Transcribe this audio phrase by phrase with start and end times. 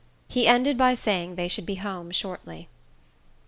[0.27, 2.67] He ended by saying they should be at home shortly.